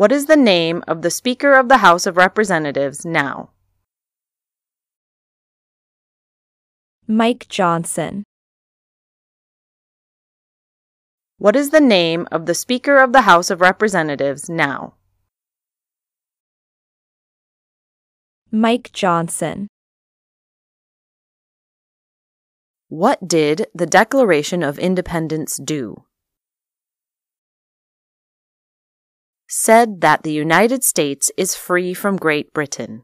[0.00, 3.50] What is the name of the Speaker of the House of Representatives now?
[7.06, 8.24] Mike Johnson.
[11.36, 14.94] What is the name of the Speaker of the House of Representatives now?
[18.50, 19.68] Mike Johnson.
[22.88, 26.04] What did the Declaration of Independence do?
[29.52, 33.02] Said that the United States is free from Great Britain.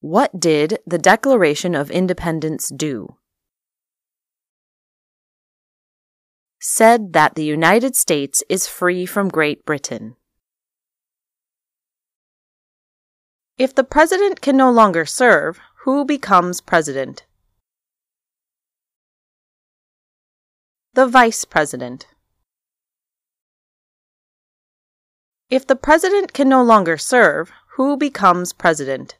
[0.00, 3.16] What did the Declaration of Independence do?
[6.60, 10.16] Said that the United States is free from Great Britain.
[13.56, 17.24] If the president can no longer serve, who becomes president?
[20.92, 22.06] The vice president.
[25.50, 29.16] If the president can no longer serve, who becomes president?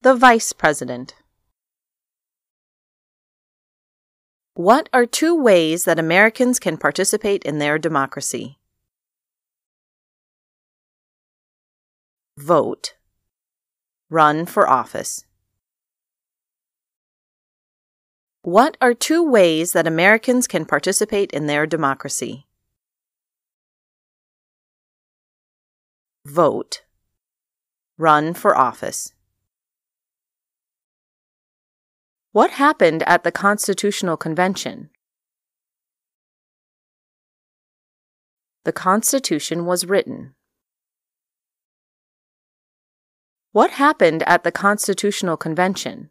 [0.00, 1.14] The vice president.
[4.54, 8.58] What are two ways that Americans can participate in their democracy?
[12.38, 12.94] Vote.
[14.08, 15.26] Run for office.
[18.40, 22.46] What are two ways that Americans can participate in their democracy?
[26.26, 26.82] Vote.
[27.98, 29.12] Run for office.
[32.32, 34.88] What happened at the Constitutional Convention?
[38.64, 40.34] The Constitution was written.
[43.52, 46.08] What happened at the Constitutional Convention?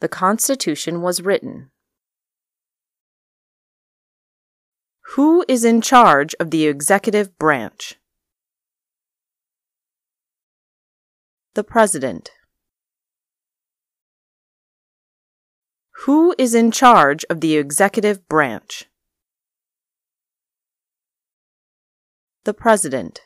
[0.00, 1.70] The Constitution was written.
[5.14, 7.98] Who is in charge of the executive branch?
[11.54, 12.30] The President.
[16.04, 18.88] Who is in charge of the executive branch?
[22.44, 23.20] The President.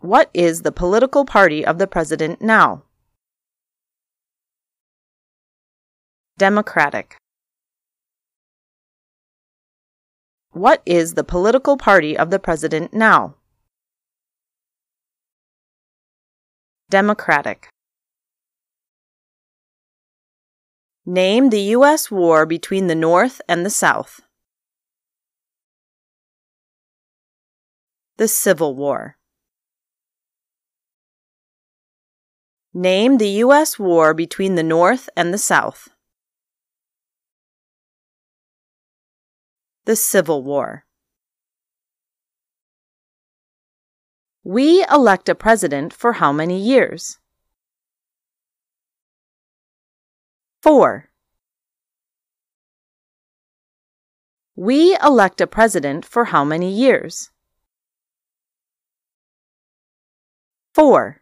[0.00, 2.84] What is the political party of the President now?
[6.36, 7.16] Democratic.
[10.54, 13.34] What is the political party of the President now?
[16.88, 17.68] Democratic.
[21.04, 22.08] Name the U.S.
[22.08, 24.20] war between the North and the South.
[28.18, 29.16] The Civil War.
[32.72, 33.76] Name the U.S.
[33.76, 35.88] war between the North and the South.
[39.86, 40.86] The Civil War.
[44.42, 47.18] We elect a president for how many years?
[50.62, 51.10] 4.
[54.56, 57.30] We elect a president for how many years?
[60.72, 61.20] 4.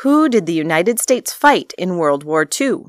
[0.00, 2.86] Who did the United States fight in World War II?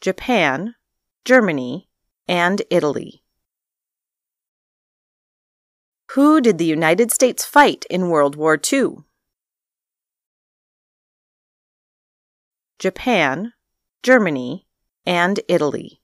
[0.00, 0.76] Japan,
[1.24, 1.88] Germany,
[2.28, 3.24] and Italy.
[6.12, 8.98] Who did the United States fight in World War II?
[12.78, 13.54] Japan,
[14.04, 14.68] Germany,
[15.04, 16.00] and Italy.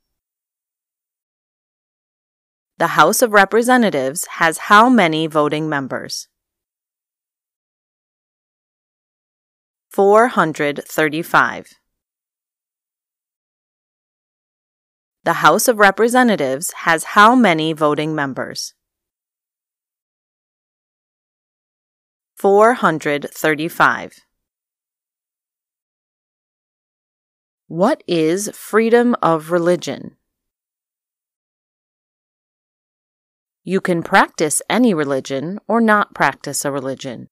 [2.79, 6.27] The House of Representatives has how many voting members?
[9.91, 11.75] 435.
[15.25, 18.75] The House of Representatives has how many voting members?
[22.37, 24.19] 435.
[27.69, 30.19] What is freedom of religion?
[33.63, 37.31] You can practice any religion or not practice a religion.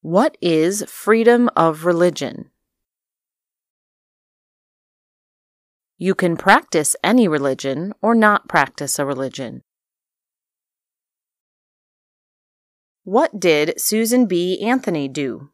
[0.00, 2.52] What is freedom of religion?
[5.96, 9.62] You can practice any religion or not practice a religion.
[13.04, 14.60] What did Susan B.
[14.60, 15.50] Anthony do?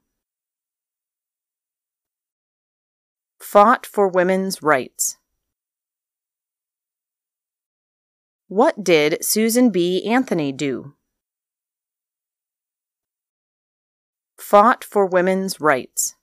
[3.38, 5.16] Fought for women's rights.
[8.46, 10.04] What did Susan B.
[10.06, 10.94] Anthony do?
[14.38, 16.14] Fought for women's rights.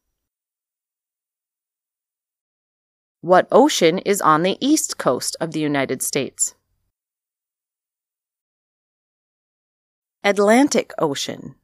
[3.28, 6.56] What ocean is on the east coast of the United States?
[10.24, 11.56] Atlantic Ocean.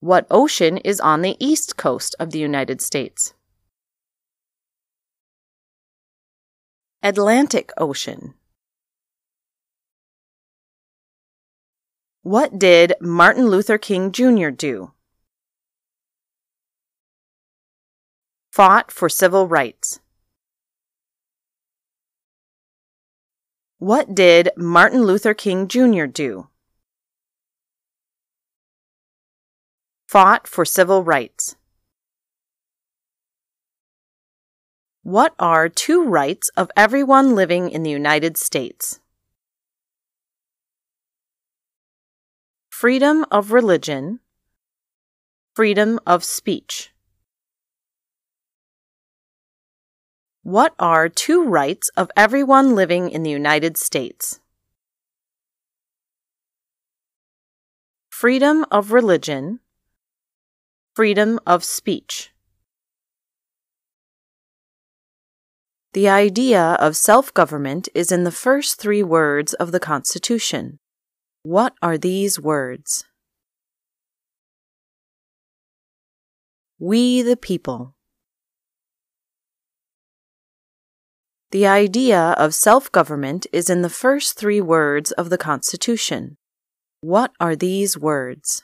[0.00, 3.32] What ocean is on the east coast of the United States?
[7.04, 8.34] Atlantic Ocean.
[12.22, 14.50] What did Martin Luther King Jr.
[14.50, 14.95] do?
[18.56, 20.00] Fought for civil rights.
[23.76, 26.06] What did Martin Luther King Jr.
[26.06, 26.48] do?
[30.08, 31.56] Fought for civil rights.
[35.02, 39.00] What are two rights of everyone living in the United States?
[42.70, 44.20] Freedom of religion,
[45.54, 46.94] freedom of speech.
[50.46, 54.38] What are two rights of everyone living in the United States?
[58.10, 59.58] Freedom of religion,
[60.94, 62.30] freedom of speech.
[65.94, 70.78] The idea of self government is in the first three words of the Constitution.
[71.42, 73.04] What are these words?
[76.78, 77.95] We the people.
[81.52, 86.38] The idea of self government is in the first three words of the Constitution.
[87.00, 88.62] What are these words?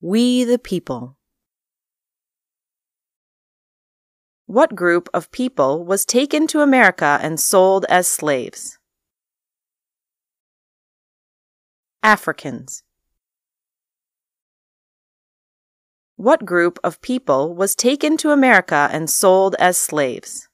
[0.00, 1.16] We the people.
[4.46, 8.78] What group of people was taken to America and sold as slaves?
[12.02, 12.82] Africans.
[16.20, 20.50] What group of people was taken to America and sold as slaves?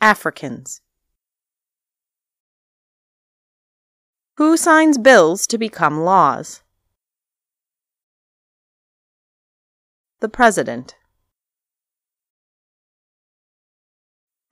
[0.00, 0.80] Africans.
[4.38, 6.62] Who signs bills to become laws?
[10.20, 10.96] The President.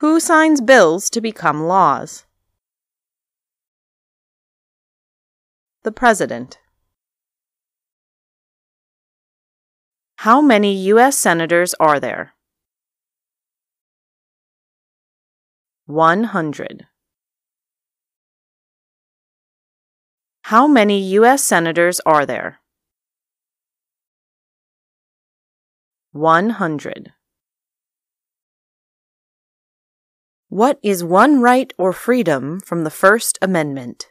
[0.01, 2.27] Who signs bills to become laws?
[5.81, 6.59] The President.
[10.21, 11.15] How many U.S.
[11.15, 12.33] Senators are there?
[15.85, 16.87] 100.
[20.45, 21.43] How many U.S.
[21.43, 22.61] Senators are there?
[26.13, 27.13] 100.
[30.49, 34.07] What is one right or freedom from the First Amendment?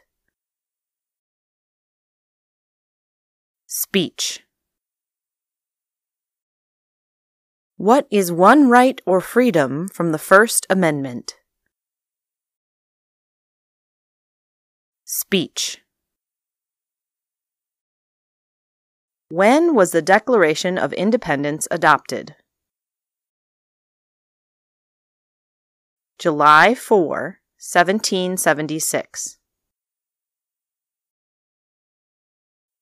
[3.65, 4.46] Speech.
[7.77, 11.35] What is one right or freedom from the First Amendment?
[15.05, 15.81] Speech.
[19.29, 22.35] When was the Declaration of Independence adopted?
[26.17, 29.37] July 4, 1776.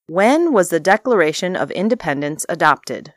[0.08, 3.14] When was the Declaration of Independence adopted?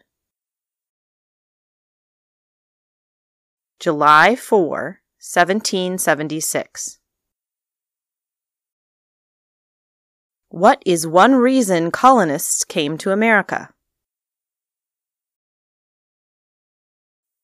[3.81, 6.99] July 4, 1776.
[10.49, 13.73] What is one reason colonists came to America?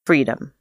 [0.05, 0.53] Freedom.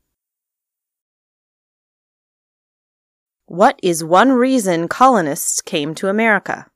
[3.47, 6.67] What is one reason colonists came to America?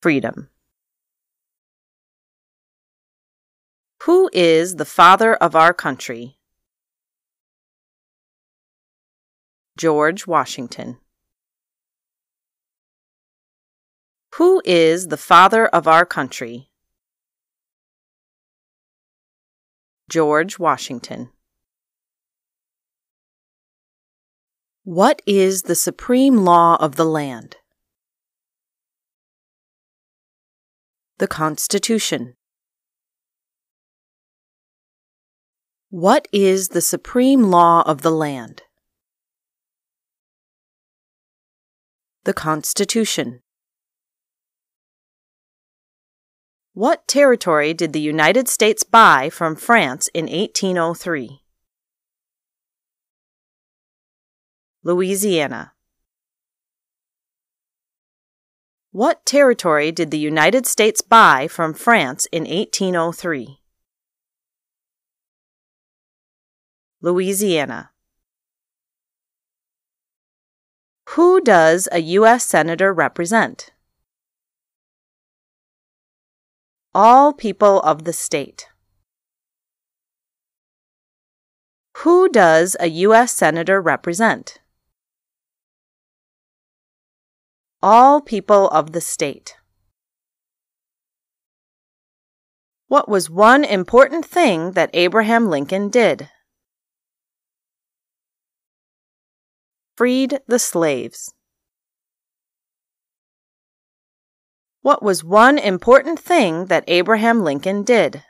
[0.00, 0.48] Freedom.
[4.02, 6.38] Who is the father of our country?
[9.76, 10.98] George Washington.
[14.36, 16.70] Who is the father of our country?
[20.08, 21.30] George Washington.
[24.84, 27.56] What is the supreme law of the land?
[31.18, 32.37] The Constitution.
[35.90, 38.60] What is the supreme law of the land?
[42.24, 43.40] The Constitution.
[46.74, 51.40] What territory did the United States buy from France in 1803?
[54.84, 55.72] Louisiana.
[58.92, 63.60] What territory did the United States buy from France in 1803?
[67.00, 67.90] Louisiana.
[71.10, 72.44] Who does a U.S.
[72.44, 73.70] Senator represent?
[76.92, 78.68] All people of the state.
[81.98, 83.32] Who does a U.S.
[83.32, 84.58] Senator represent?
[87.80, 89.56] All people of the state.
[92.88, 96.28] What was one important thing that Abraham Lincoln did?
[99.98, 101.34] Freed the slaves.
[104.80, 108.22] What was one important thing that Abraham Lincoln did?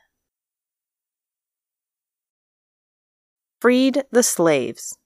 [3.61, 4.97] Freed the slaves.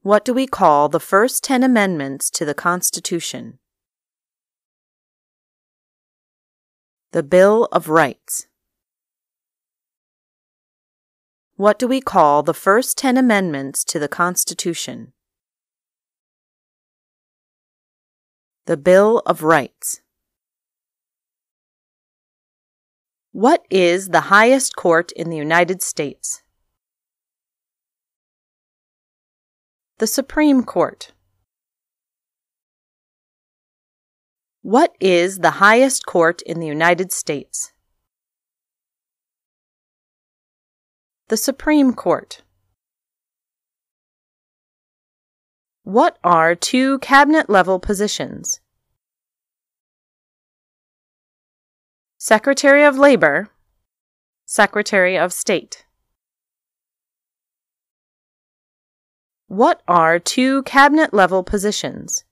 [0.00, 3.58] What do we call the first ten amendments to the Constitution?
[7.12, 8.46] The Bill of Rights.
[11.56, 15.14] What do we call the first ten amendments to the Constitution?
[18.66, 20.02] The Bill of Rights.
[23.32, 26.42] What is the highest court in the United States?
[29.96, 31.12] The Supreme Court.
[34.60, 37.72] What is the highest court in the United States?
[41.28, 42.42] The Supreme Court.
[45.82, 48.60] What are two cabinet level positions?
[52.16, 53.48] Secretary of Labor,
[54.44, 55.84] Secretary of State.
[59.48, 62.24] What are two cabinet level positions?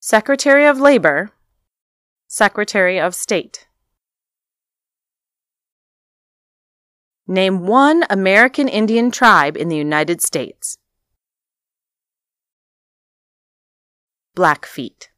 [0.00, 1.32] Secretary of Labor,
[2.28, 3.66] Secretary of State.
[7.26, 10.76] Name one American Indian tribe in the United States.
[14.34, 15.08] Blackfeet.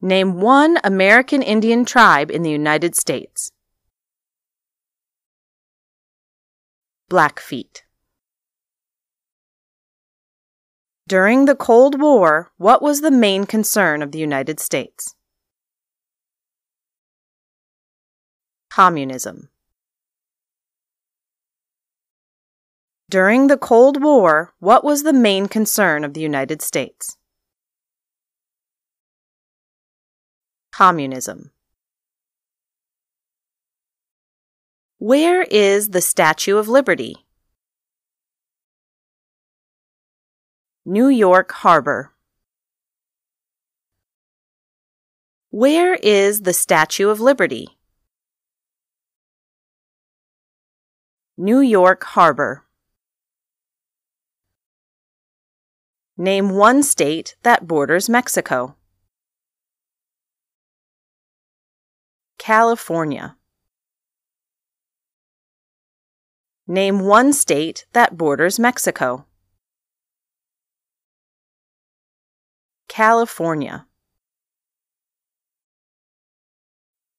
[0.00, 3.52] Name one American Indian tribe in the United States.
[7.08, 7.84] Blackfeet.
[11.06, 15.14] During the Cold War, what was the main concern of the United States?
[18.78, 19.48] Communism.
[23.10, 27.16] During the Cold War, what was the main concern of the United States?
[30.70, 31.50] Communism.
[34.98, 37.26] Where is the Statue of Liberty?
[40.84, 42.12] New York Harbor.
[45.50, 47.77] Where is the Statue of Liberty?
[51.40, 52.64] New York Harbor.
[56.16, 58.74] Name one state that borders Mexico.
[62.38, 63.36] California.
[66.66, 69.24] Name one state that borders Mexico.
[72.88, 73.86] California.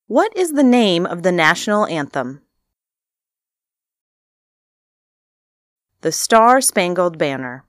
[0.08, 2.42] What is the name of the national anthem?
[6.02, 7.66] The Star Spangled Banner.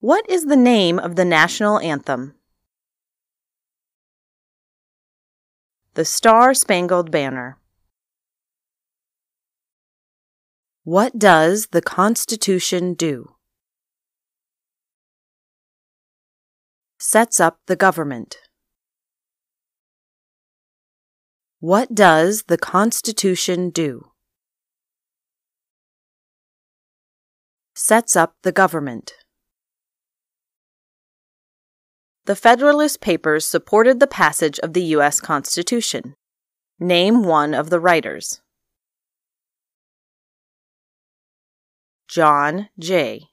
[0.00, 2.34] What is the name of the national anthem?
[5.92, 7.58] The Star Spangled Banner.
[10.84, 13.34] What does the Constitution do?
[16.98, 18.38] Sets up the government.
[21.60, 24.12] What does the Constitution do?
[27.78, 29.12] Sets up the government.
[32.24, 35.20] The Federalist Papers supported the passage of the U.S.
[35.20, 36.14] Constitution.
[36.80, 38.40] Name one of the writers.
[42.08, 43.28] John Jay.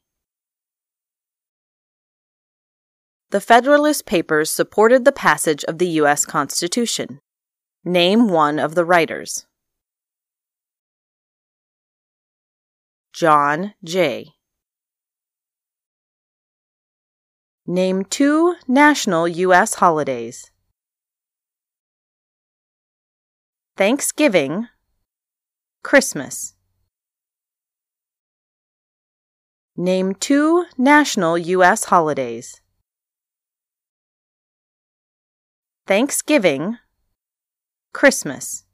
[3.29, 6.25] The Federalist Papers supported the passage of the U.S.
[6.25, 7.19] Constitution.
[7.85, 9.45] Name one of the writers.
[13.13, 14.33] John Jay.
[17.67, 19.75] Name two national U.S.
[19.75, 20.49] holidays
[23.77, 24.67] Thanksgiving,
[25.83, 26.55] Christmas.
[29.77, 31.85] Name two national U.S.
[31.85, 32.61] holidays
[35.85, 36.79] Thanksgiving,
[37.93, 38.65] Christmas.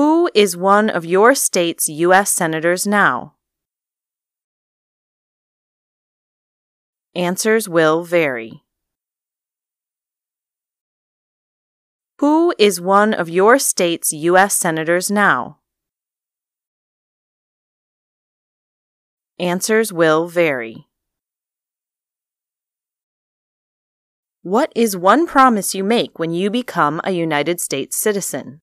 [0.00, 2.30] Who is one of your state's U.S.
[2.30, 3.34] Senators now?
[7.14, 8.64] Answers will vary.
[12.16, 14.56] Who is one of your state's U.S.
[14.56, 15.58] Senators now?
[19.38, 20.86] Answers will vary.
[24.40, 28.62] What is one promise you make when you become a United States citizen?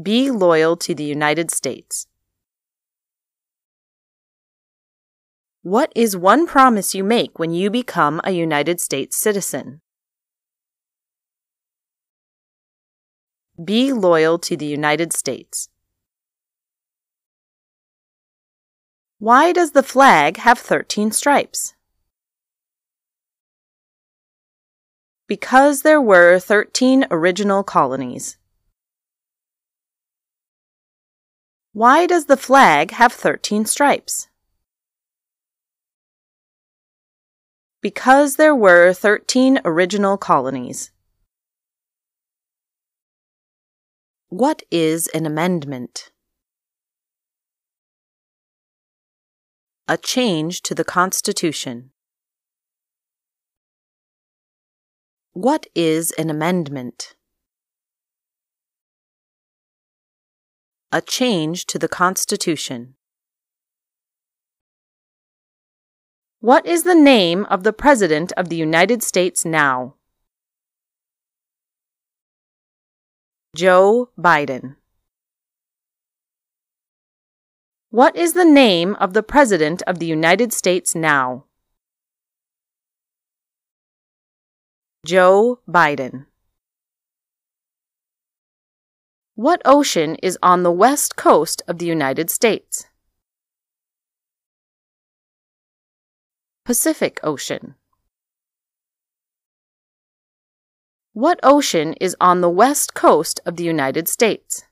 [0.00, 2.06] Be loyal to the United States.
[5.62, 9.80] What is one promise you make when you become a United States citizen?
[13.62, 15.68] Be loyal to the United States.
[19.18, 21.74] Why does the flag have 13 stripes?
[25.26, 28.37] Because there were 13 original colonies.
[31.72, 34.28] Why does the flag have 13 stripes?
[37.80, 40.90] Because there were 13 original colonies.
[44.30, 46.10] What is an amendment?
[49.86, 51.92] A change to the Constitution.
[55.32, 57.14] What is an amendment?
[60.90, 62.94] A change to the Constitution.
[66.40, 69.96] What is the name of the President of the United States now?
[73.54, 74.76] Joe Biden.
[77.90, 81.44] What is the name of the President of the United States now?
[85.04, 86.27] Joe Biden.
[89.38, 92.88] What ocean is on the west coast of the United States?
[96.64, 97.76] Pacific Ocean.
[101.12, 104.64] What ocean is on the west coast of the United States?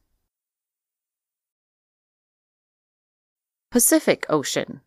[3.70, 4.80] Pacific Ocean.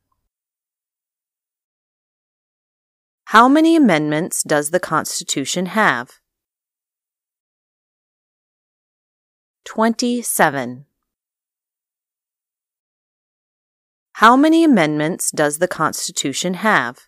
[3.28, 6.19] How many amendments does the Constitution have?
[9.70, 10.86] 27.
[14.14, 17.08] How many amendments does the Constitution have?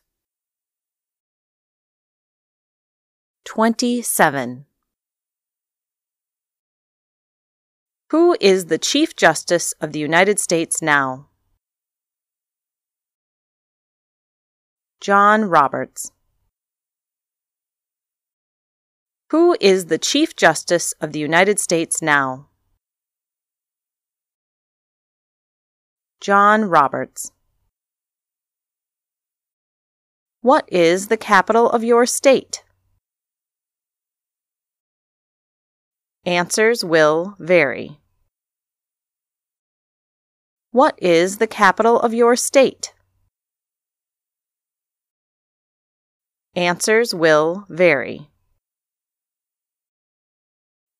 [3.46, 4.68] 27.
[8.12, 11.30] Who is the Chief Justice of the United States now?
[15.00, 16.12] John Roberts.
[19.32, 22.50] Who is the Chief Justice of the United States now?
[26.22, 27.32] John Roberts.
[30.42, 32.64] What is the capital of your state?
[36.24, 37.98] Answers will vary.
[40.70, 42.94] What is the capital of your state?
[46.56, 48.30] Answers will vary.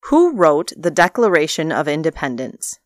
[0.06, 2.80] Who wrote the Declaration of Independence?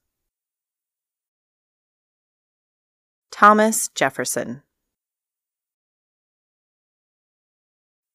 [3.31, 4.63] Thomas Jefferson.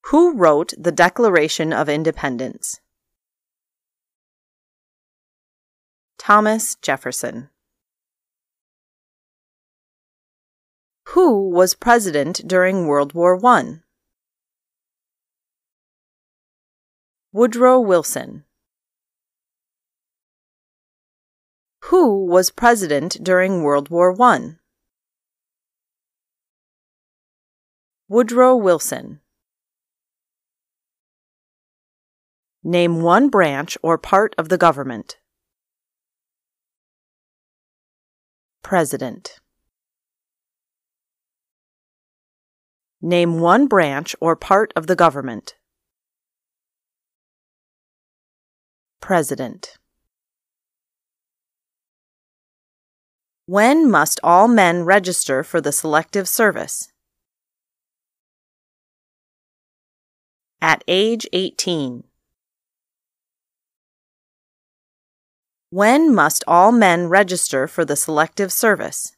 [0.05, 2.79] Who wrote the Declaration of Independence?
[6.17, 7.49] Thomas Jefferson.
[11.09, 13.79] Who was president during World War I?
[17.33, 18.45] Woodrow Wilson.
[21.85, 24.55] Who was president during World War I?
[28.11, 29.21] Woodrow Wilson.
[32.61, 35.17] Name one branch or part of the government.
[38.63, 39.39] President.
[43.01, 45.55] Name one branch or part of the government.
[48.99, 49.77] President
[53.45, 56.91] When must all men register for the Selective Service?
[60.63, 62.03] At age 18.
[65.71, 69.15] When must all men register for the Selective Service?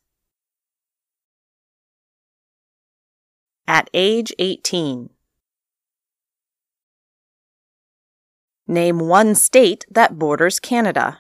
[3.68, 5.10] At age 18.
[8.66, 11.20] Name one state that borders Canada.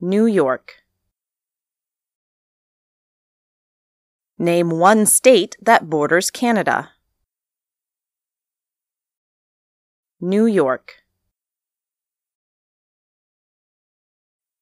[0.00, 0.83] New York.
[4.38, 6.90] Name one state that borders Canada.
[10.20, 11.04] New York.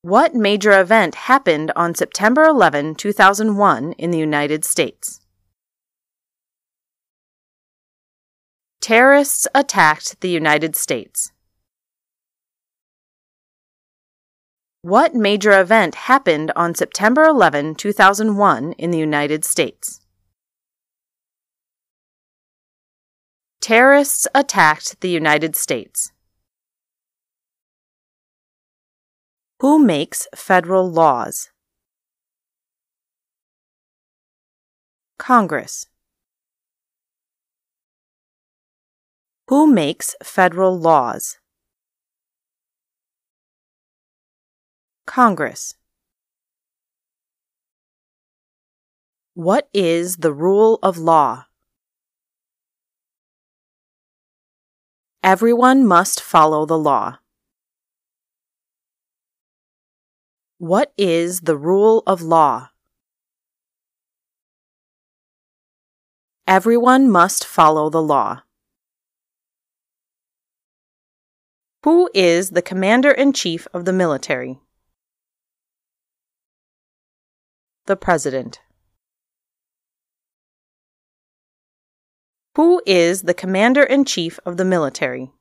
[0.03, 5.21] What major event happened on September 11, 2001 in the United States?
[8.81, 11.33] Terrorists attacked the United States.
[14.85, 20.01] What major event happened on September 11, 2001 in the United States?
[23.61, 26.11] Terrorists attacked the United States.
[29.61, 31.51] Who makes federal laws?
[35.17, 35.87] Congress.
[39.47, 41.39] Who makes federal laws?
[45.07, 45.75] Congress.
[49.35, 51.47] What is the rule of law?
[55.23, 57.19] Everyone must follow the law.
[60.59, 62.71] What is the rule of law?
[66.47, 68.43] Everyone must follow the law.
[71.85, 74.61] Who is the Commander in Chief of the military?
[77.87, 78.61] The President.
[82.55, 85.33] Who is the Commander in Chief of the military?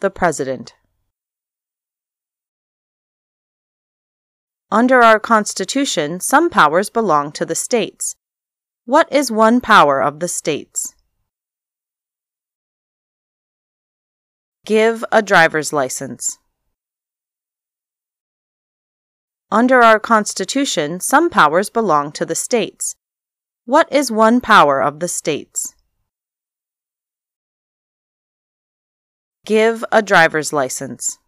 [0.00, 0.74] The President.
[4.70, 8.16] Under our Constitution, some powers belong to the states.
[8.84, 10.94] What is one power of the states?
[14.66, 16.38] Give a driver's license.
[19.50, 22.96] Under our Constitution, some powers belong to the states.
[23.66, 25.74] What is one power of the states?
[29.46, 31.18] Give a driver's license.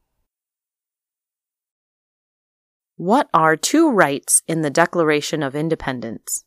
[2.97, 6.45] What are two rights in the Declaration of Independence?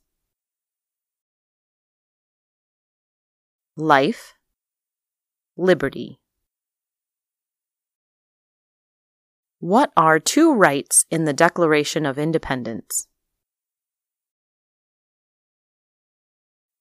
[3.77, 4.33] Life,
[5.55, 6.19] liberty.
[9.61, 13.07] What are two rights in the Declaration of Independence?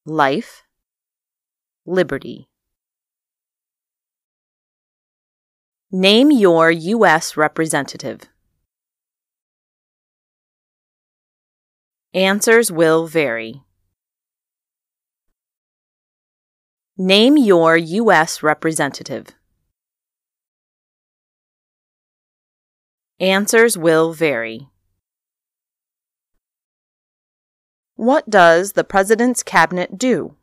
[0.07, 0.63] Life,
[1.85, 2.49] liberty.
[5.91, 7.37] Name your U.S.
[7.37, 8.21] representative.
[12.15, 13.63] Answers will vary.
[16.97, 18.41] Name your U.S.
[18.43, 19.38] representative.
[23.21, 24.69] Answers will vary.
[27.97, 30.37] What does the President's Cabinet do?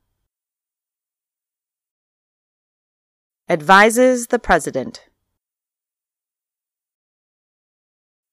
[3.47, 5.07] Advises the President.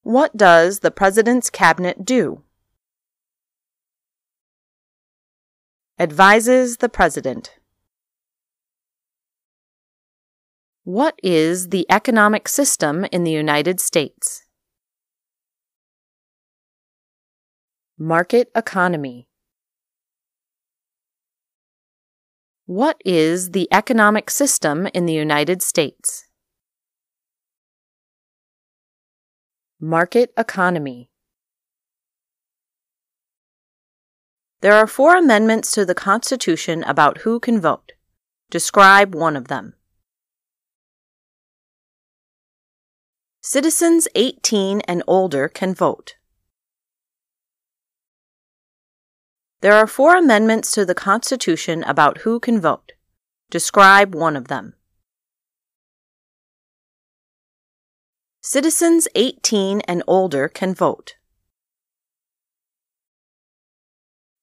[0.01, 2.41] What does the President's Cabinet do?
[5.97, 7.59] Advises the President.
[10.85, 14.43] What is the economic system in the United States?
[17.97, 19.29] Market economy.
[22.65, 26.27] What is the economic system in the United States?
[29.79, 31.09] Market economy.
[34.59, 37.93] There are four amendments to the Constitution about who can vote.
[38.49, 39.75] Describe one of them.
[43.45, 46.15] Citizens 18 and older can vote.
[49.59, 52.93] There are four amendments to the Constitution about who can vote.
[53.49, 54.75] Describe one of them.
[58.41, 61.15] Citizens 18 and older can vote.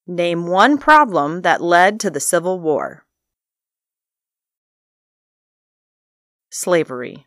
[0.07, 3.07] Name one problem that led to the Civil War.
[6.51, 7.27] Slavery.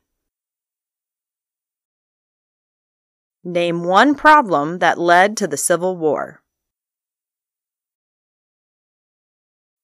[3.45, 6.41] Name one problem that led to the Civil War.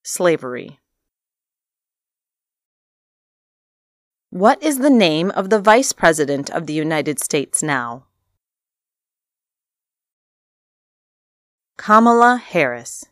[0.01, 0.79] Slavery.
[4.29, 8.05] What is the name of the Vice President of the United States now?
[11.77, 13.07] Kamala Harris.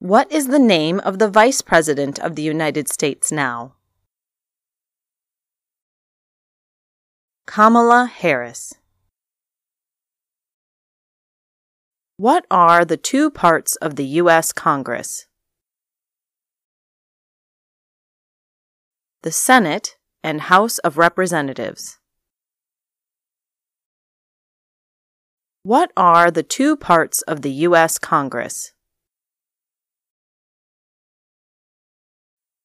[0.00, 3.76] What is the name of the Vice President of the United States now?
[7.46, 8.74] Kamala Harris.
[12.16, 14.52] What are the two parts of the U.S.
[14.52, 15.26] Congress?
[19.22, 21.98] The Senate and House of Representatives.
[25.62, 27.98] What are the two parts of the U.S.
[27.98, 28.72] Congress?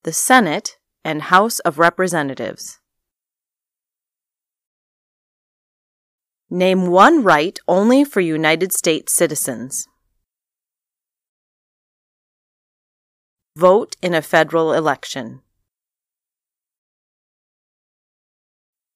[0.04, 2.81] The Senate and House of Representatives.
[6.54, 9.88] Name one right only for United States citizens.
[13.56, 15.44] Vote in a federal election.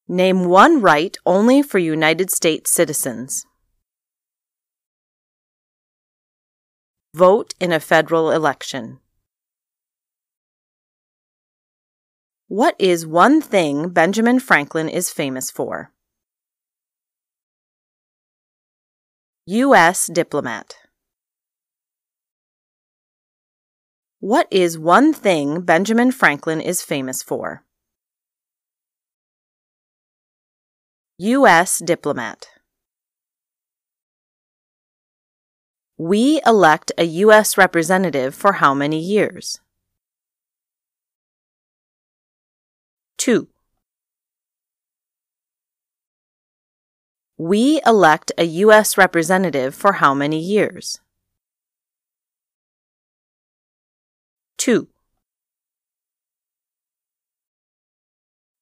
[0.05, 3.45] Name one right only for United States citizens.
[7.13, 8.99] Vote in a federal election.
[12.49, 15.94] What is one thing Benjamin Franklin is famous for?
[19.47, 20.10] U.S.
[20.12, 20.73] diplomat.
[24.19, 27.63] What is one thing Benjamin Franklin is famous for?
[31.19, 31.77] U.S.
[31.77, 32.47] diplomat.
[35.95, 37.55] We elect a U.S.
[37.55, 39.60] representative for how many years?
[43.19, 43.49] Two.
[47.38, 48.98] We elect a U.S.
[48.98, 51.02] representative for how many years?
[54.58, 54.88] 2.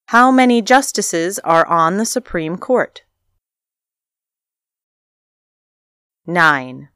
[0.08, 3.02] How many justices are on the Supreme Court?
[6.26, 6.88] 9.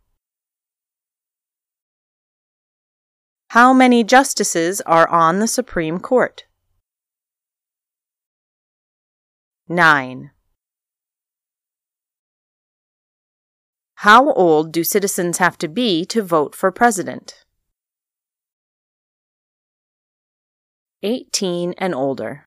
[3.50, 6.44] How many justices are on the Supreme Court?
[9.68, 10.30] 9.
[14.02, 17.44] How old do citizens have to be to vote for president?
[21.02, 22.46] 18 and older.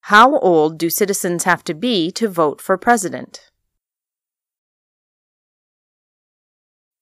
[0.00, 3.48] How old do citizens have to be to vote for president?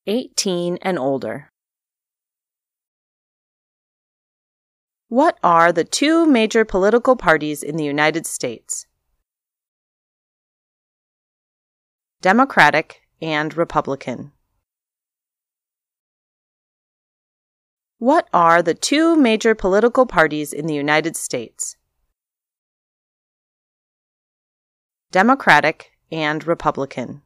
[0.06, 1.48] 18 and older.
[5.08, 8.84] What are the two major political parties in the United States?
[12.22, 14.30] Democratic, and Republican.
[17.98, 21.74] What are the two major political parties in the United States?
[25.10, 27.22] Democratic and Republican.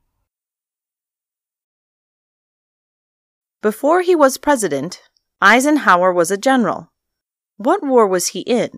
[3.60, 5.02] Before he was president,
[5.42, 6.90] Eisenhower was a general.
[7.58, 8.70] What war was he in?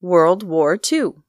[0.00, 1.22] World War II.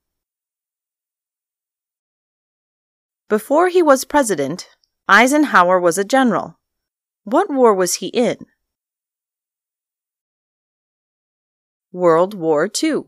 [3.39, 4.69] Before he was president,
[5.09, 6.59] Eisenhower was a general.
[7.23, 8.37] What war was he in?
[11.91, 13.05] World War II.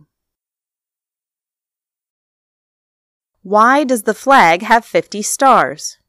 [3.43, 5.99] Why does the flag have 50 stars?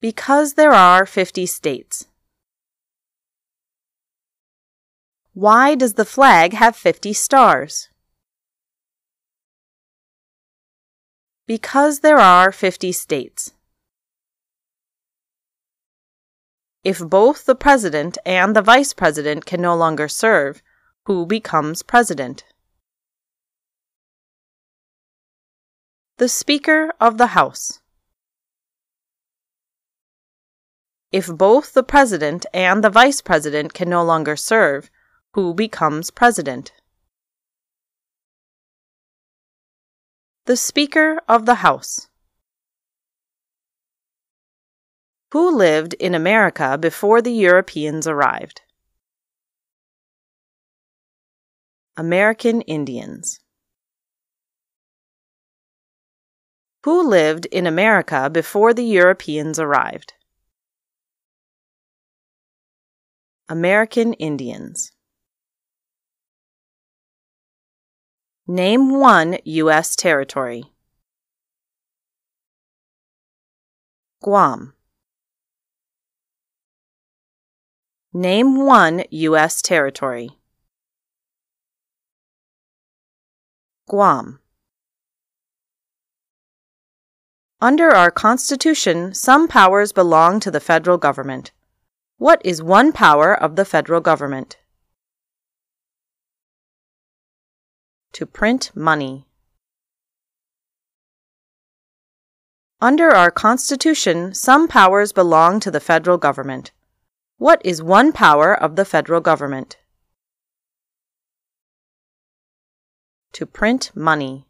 [0.00, 2.06] Because there are 50 states.
[5.34, 7.89] Why does the flag have 50 stars?
[11.50, 13.54] Because there are 50 states.
[16.84, 20.62] If both the president and the vice president can no longer serve,
[21.06, 22.44] who becomes president?
[26.18, 27.80] The Speaker of the House.
[31.10, 34.88] If both the president and the vice president can no longer serve,
[35.32, 36.70] who becomes president?
[40.50, 42.08] The Speaker of the House.
[45.30, 48.62] Who lived in America before the Europeans arrived?
[51.96, 53.38] American Indians.
[56.82, 60.14] Who lived in America before the Europeans arrived?
[63.48, 64.89] American Indians.
[68.52, 69.94] Name one U.S.
[69.94, 70.64] territory.
[74.24, 74.74] Guam.
[78.12, 79.62] Name one U.S.
[79.62, 80.30] territory.
[83.88, 84.40] Guam.
[87.60, 91.52] Under our Constitution, some powers belong to the federal government.
[92.18, 94.56] What is one power of the federal government?
[98.14, 99.26] To print money.
[102.80, 106.72] Under our Constitution, some powers belong to the federal government.
[107.36, 109.78] What is one power of the federal government?
[113.34, 114.46] To print money.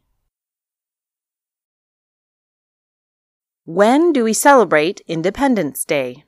[3.65, 6.23] When do we celebrate Independence Day?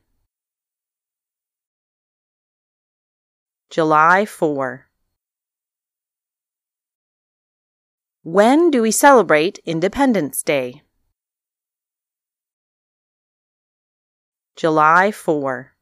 [3.69, 4.88] July 4.
[8.25, 10.81] When do we celebrate Independence Day?
[14.55, 15.73] July 4.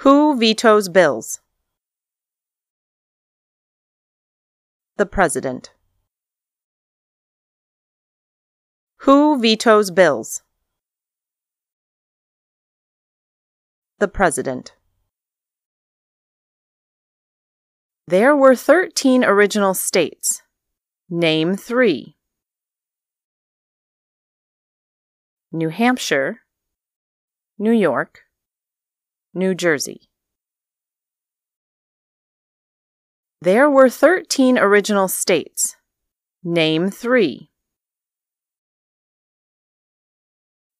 [0.00, 1.40] Who vetoes bills?
[4.98, 5.72] The President.
[9.04, 10.42] Who vetoes bills?
[14.00, 14.74] The President.
[18.06, 20.42] There were 13 original states.
[21.08, 22.16] Name three
[25.50, 26.40] New Hampshire,
[27.58, 28.20] New York,
[29.32, 30.10] New Jersey.
[33.40, 35.76] There were 13 original states.
[36.42, 37.50] Name three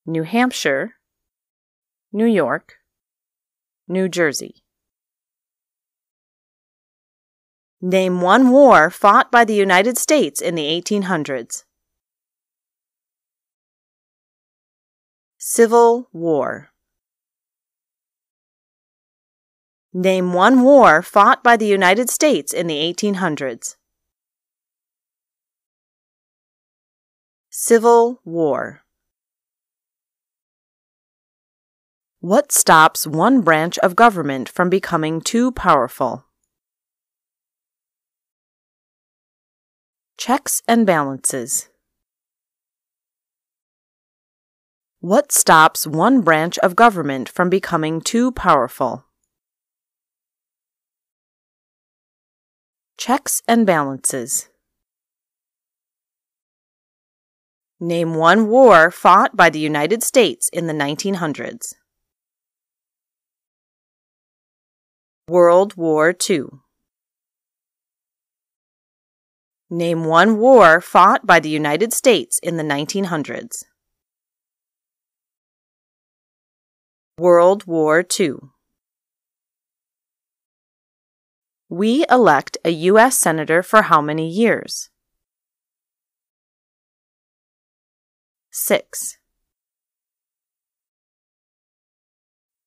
[0.04, 0.96] New Hampshire,
[2.12, 2.74] New York,
[3.88, 4.63] New Jersey.
[7.86, 11.64] Name one war fought by the United States in the 1800s.
[15.36, 16.70] Civil War.
[19.92, 23.76] Name one war fought by the United States in the 1800s.
[27.50, 28.80] Civil War.
[32.20, 36.23] What stops one branch of government from becoming too powerful?
[40.16, 41.68] Checks and balances.
[45.00, 49.04] What stops one branch of government from becoming too powerful?
[52.96, 54.48] Checks and balances.
[57.80, 61.74] Name one war fought by the United States in the 1900s.
[65.28, 66.63] World War II.
[69.74, 73.64] Name one war fought by the United States in the 1900s.
[77.18, 78.34] World War II.
[81.68, 83.18] We elect a U.S.
[83.18, 84.90] Senator for how many years?
[88.52, 89.18] 6.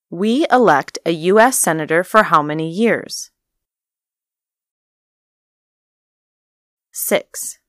[0.09, 1.57] We elect a U.S.
[1.57, 3.31] Senator for how many years?
[6.99, 7.59] 6.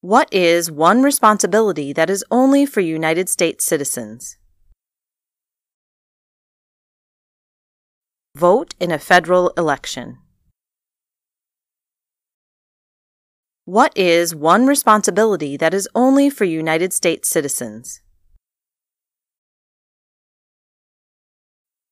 [0.00, 4.36] What is one responsibility that is only for United States citizens?
[8.34, 10.18] Vote in a federal election.
[13.64, 18.02] What is one responsibility that is only for United States citizens?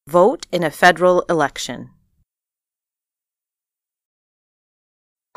[0.08, 1.93] Vote in a federal election.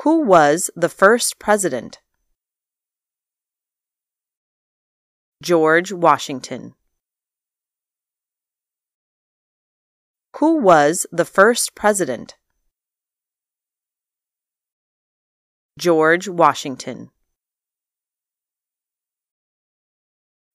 [0.02, 2.00] Who was the first president?
[5.44, 6.74] George Washington.
[10.38, 12.36] Who was the first president?
[15.80, 17.12] George Washington.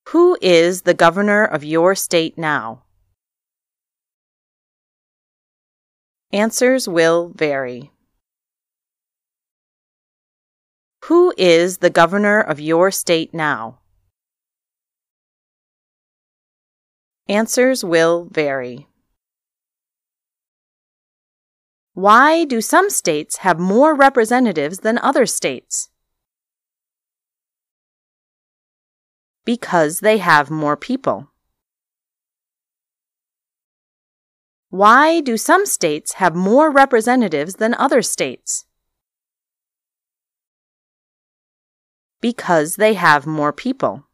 [0.09, 2.83] Who is the governor of your state now?
[6.33, 7.92] Answers will vary.
[11.07, 13.81] Who is the governor of your state now?
[17.29, 18.87] Answers will vary.
[21.95, 25.91] Why do some states have more representatives than other states?
[29.45, 31.33] Because they have more people.
[34.71, 38.67] Why do some states have more representatives than other states?
[42.23, 44.07] Because they have more people.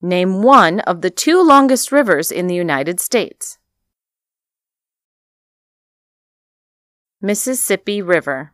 [0.00, 3.58] Name one of the two longest rivers in the United States.
[7.20, 8.52] Mississippi River.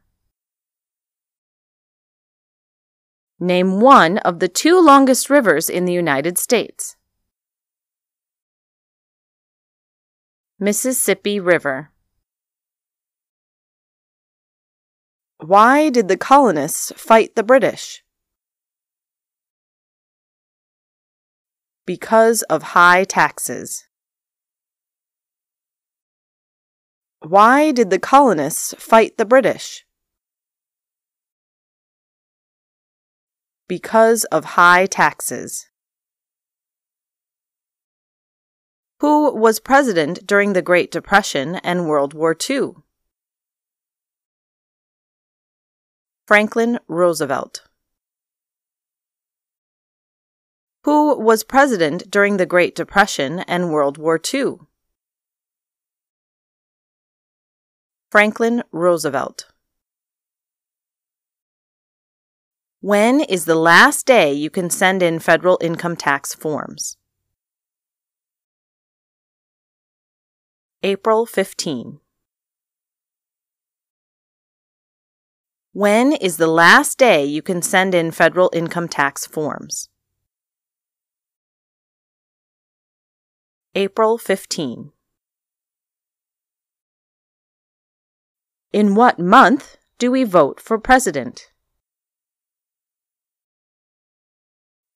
[3.41, 6.97] Name one of the two longest rivers in the United States.
[10.59, 11.93] Mississippi River.
[15.41, 18.03] Why did the colonists fight the British?
[21.87, 23.87] Because of high taxes.
[27.21, 29.87] Why did the colonists fight the British?
[33.69, 35.69] Because of high taxes.
[39.01, 42.75] Who was president during the Great Depression and World War II?
[46.29, 47.63] Franklin Roosevelt.
[50.85, 54.57] Who was president during the Great Depression and World War II?
[58.11, 59.47] Franklin Roosevelt.
[62.83, 66.99] When is the last day you can send in federal income tax forms?
[70.83, 72.01] April 15.
[75.79, 79.89] When is the last day you can send in federal income tax forms?
[83.77, 84.91] April 15.
[88.73, 91.53] In what month do we vote for president?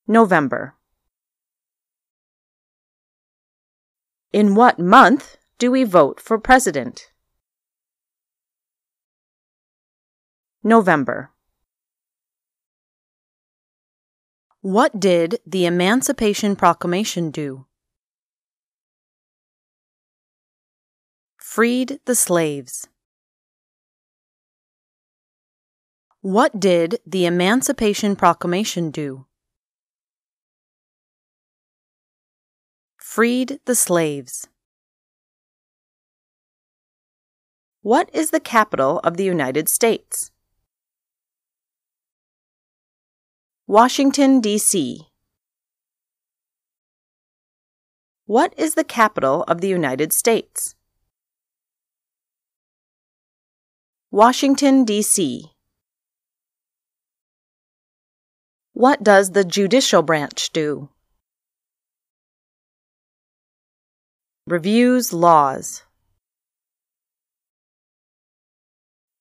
[0.08, 0.74] November.
[4.32, 7.11] In what month do we vote for president?
[10.64, 11.30] November.
[14.60, 17.66] What did the Emancipation Proclamation do?
[21.36, 22.88] Freed the slaves.
[26.20, 29.26] What did the Emancipation Proclamation do?
[32.96, 34.48] Freed the slaves.
[37.82, 40.31] What is the capital of the United States?
[43.72, 45.08] Washington, D.C.
[48.26, 50.74] What is the capital of the United States?
[54.10, 55.52] Washington, D.C.
[58.74, 60.90] What does the judicial branch do?
[64.46, 65.82] Reviews laws.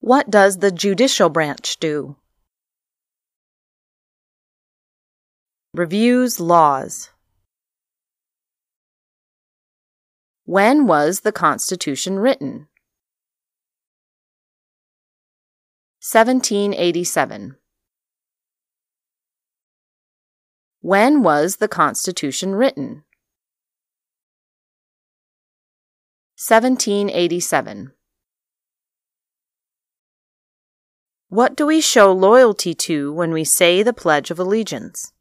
[0.01, 2.17] What does the judicial branch do?
[5.73, 7.11] Reviews laws.
[10.43, 12.67] When was the Constitution written?
[16.01, 17.55] 1787.
[20.81, 23.05] When was the Constitution written?
[26.35, 27.93] 1787.
[31.29, 35.13] What do we show loyalty to when we say the Pledge of Allegiance?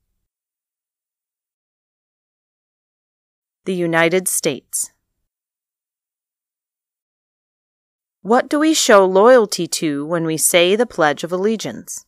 [3.67, 4.91] The United States.
[8.23, 12.07] What do we show loyalty to when we say the Pledge of Allegiance?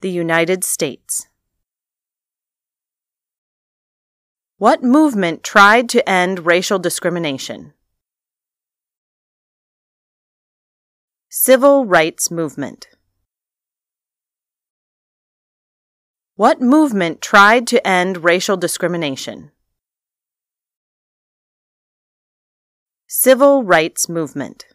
[0.00, 1.26] The United States.
[4.58, 7.72] What movement tried to end racial discrimination?
[11.28, 12.91] Civil Rights Movement.
[16.42, 19.52] What movement tried to end racial discrimination?
[23.06, 24.66] Civil Rights Movement.